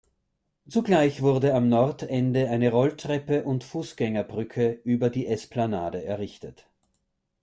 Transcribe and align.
Zugleich 0.67 1.21
wurde 1.21 1.53
am 1.53 1.69
Nordende 1.69 2.49
eine 2.49 2.71
Rolltreppe 2.71 3.43
und 3.43 3.63
Fußgängerbrücke 3.63 4.79
über 4.83 5.11
die 5.11 5.27
Esplanade 5.27 6.03
errichtet. 6.03 6.67